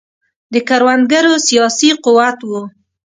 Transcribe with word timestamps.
د 0.53 0.55
کروندګرو 0.69 1.33
سیاسي 1.47 1.89
قوت 2.03 2.39
و. 2.49 2.51